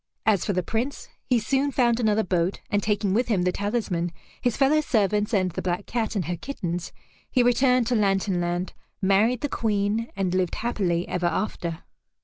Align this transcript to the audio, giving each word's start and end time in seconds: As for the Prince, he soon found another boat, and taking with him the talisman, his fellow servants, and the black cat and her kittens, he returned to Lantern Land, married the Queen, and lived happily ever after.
As 0.25 0.43
for 0.45 0.53
the 0.53 0.63
Prince, 0.63 1.09
he 1.27 1.37
soon 1.37 1.69
found 1.69 1.99
another 1.99 2.23
boat, 2.23 2.59
and 2.71 2.81
taking 2.81 3.13
with 3.13 3.27
him 3.27 3.43
the 3.43 3.51
talisman, 3.51 4.11
his 4.41 4.57
fellow 4.57 4.81
servants, 4.81 5.31
and 5.31 5.51
the 5.51 5.61
black 5.61 5.85
cat 5.85 6.15
and 6.15 6.25
her 6.25 6.35
kittens, 6.37 6.91
he 7.29 7.43
returned 7.43 7.85
to 7.85 7.95
Lantern 7.95 8.41
Land, 8.41 8.73
married 8.99 9.41
the 9.41 9.47
Queen, 9.49 10.11
and 10.15 10.33
lived 10.33 10.55
happily 10.55 11.07
ever 11.07 11.27
after. 11.27 11.83